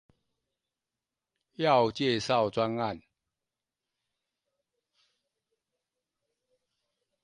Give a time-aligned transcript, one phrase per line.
[1.53, 3.03] 要介紹專案